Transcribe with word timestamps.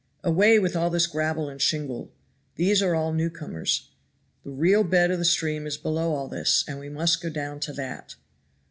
"Away 0.23 0.57
with 0.57 0.75
all 0.75 0.89
this 0.89 1.05
gravel 1.05 1.47
and 1.47 1.61
shingle 1.61 2.11
these 2.55 2.81
are 2.81 2.95
all 2.95 3.13
newcomers 3.13 3.91
the 4.43 4.49
real 4.49 4.83
bed 4.83 5.11
of 5.11 5.19
the 5.19 5.25
stream 5.25 5.67
is 5.67 5.77
below 5.77 6.15
all 6.15 6.27
this, 6.27 6.63
and 6.67 6.79
we 6.79 6.89
must 6.89 7.21
go 7.21 7.29
down 7.29 7.59
to 7.59 7.73
that." 7.73 8.15